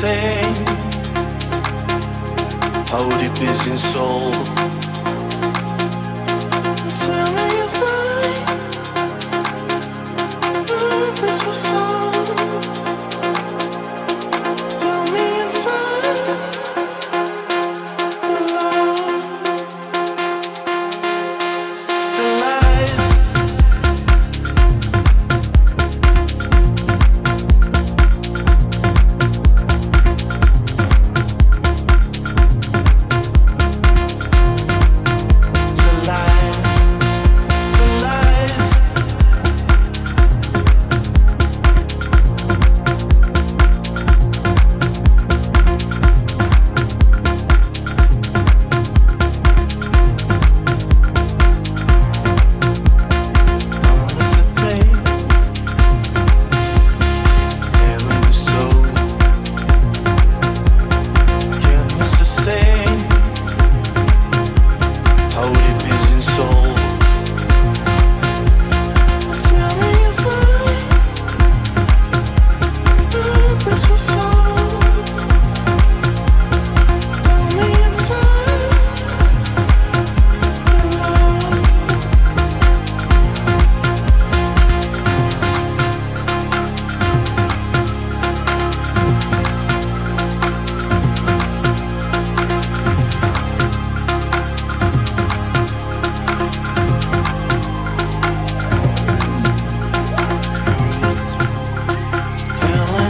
[0.00, 0.54] same.
[2.86, 4.57] How deep is in soul?